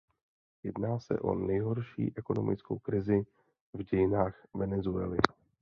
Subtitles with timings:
[0.63, 3.23] Jedná se o nejhorší ekonomickou krizi
[3.73, 5.17] v dějinách Venezuely.